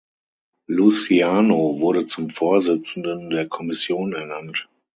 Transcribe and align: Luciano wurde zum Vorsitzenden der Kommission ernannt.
Luciano 0.67 1.79
wurde 1.79 2.07
zum 2.07 2.31
Vorsitzenden 2.31 3.29
der 3.29 3.47
Kommission 3.47 4.13
ernannt. 4.13 4.67